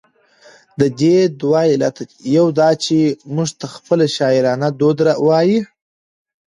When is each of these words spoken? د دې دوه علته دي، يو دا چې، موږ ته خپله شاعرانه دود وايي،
د 0.79 0.81
دې 0.99 1.17
دوه 1.41 1.61
علته 1.73 2.03
دي، 2.09 2.15
يو 2.37 2.47
دا 2.59 2.69
چې، 2.83 2.97
موږ 3.35 3.49
ته 3.59 3.65
خپله 3.75 4.05
شاعرانه 4.17 4.67
دود 4.79 4.99
وايي، 5.27 5.59